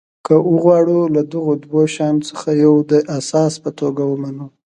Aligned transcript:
که 0.25 0.33
وغواړو 0.53 0.99
له 1.15 1.21
دغو 1.33 1.53
دوو 1.63 1.81
شیانو 1.93 2.25
څخه 2.29 2.49
یو 2.63 2.73
د 2.91 2.93
اساس 3.17 3.53
په 3.63 3.69
توګه 3.79 4.03
ومنو. 4.07 4.45